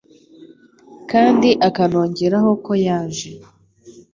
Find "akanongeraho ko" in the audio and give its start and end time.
1.67-2.71